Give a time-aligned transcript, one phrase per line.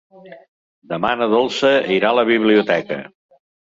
[0.93, 3.03] Demà na Dolça irà a la biblioteca.